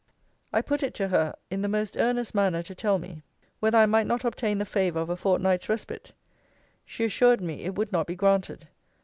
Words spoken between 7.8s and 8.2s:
not be